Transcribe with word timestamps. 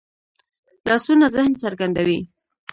لاسونه 0.89 1.25
ذهن 1.35 1.51
څرګندوي 1.63 2.19